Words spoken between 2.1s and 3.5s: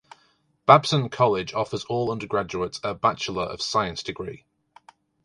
undergraduates a bachelor